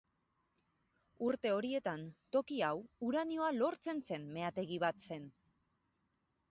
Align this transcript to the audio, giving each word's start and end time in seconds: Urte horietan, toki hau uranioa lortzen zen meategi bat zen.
Urte 1.25 1.51
horietan, 1.57 2.05
toki 2.37 2.57
hau 2.69 2.73
uranioa 3.11 3.51
lortzen 3.61 4.03
zen 4.11 4.27
meategi 4.39 4.83
bat 4.87 5.07
zen. 5.11 5.31